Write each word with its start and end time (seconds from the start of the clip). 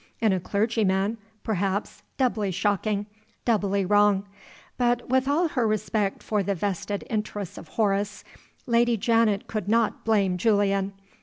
In 0.19 0.33
a 0.33 0.39
clergyman 0.39 1.19
(perhaps) 1.43 2.01
doubly 2.17 2.49
shocking, 2.49 3.05
doubly 3.45 3.85
wrong. 3.85 4.25
But, 4.75 5.09
with 5.09 5.27
all 5.27 5.49
her 5.49 5.67
respect 5.67 6.23
for 6.23 6.41
the 6.41 6.55
vested 6.55 7.03
interests 7.07 7.55
of 7.59 7.67
Horace, 7.67 8.23
Lady 8.65 8.97
Janet 8.97 9.45
could 9.45 9.67
not 9.69 10.03
blame 10.03 10.37
Julian. 10.37 10.93